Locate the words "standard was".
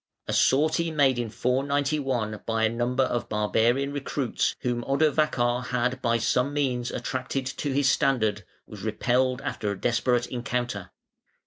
7.87-8.81